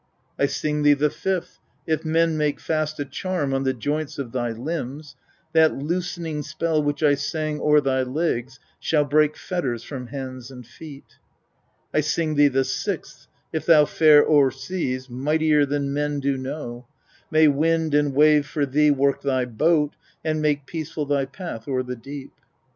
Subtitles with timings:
[0.39, 4.31] I sing thee the fifth: if men maKe fast a charm on the joints of
[4.31, 5.15] thy limbs,
[5.53, 10.65] that loosening spell which I sin^ o'er thy legs shall break fetters from hands and
[10.65, 11.19] feet.
[11.93, 11.93] 11.
[11.93, 16.87] I sing thee the sixth: if thou fare o'er seas mightier than men do know,
[17.29, 19.95] may wind and wa\e for thee work thy boat,
[20.25, 22.31] and make peaceful thy path o'er the deep.
[22.37, 22.41] 12.